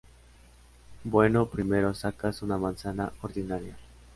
[1.03, 3.77] Bueno primero sacas una manzana ordinaria.